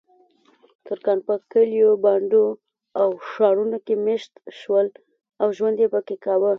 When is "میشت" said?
4.05-4.33